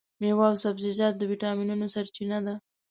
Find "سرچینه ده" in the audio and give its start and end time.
1.95-2.55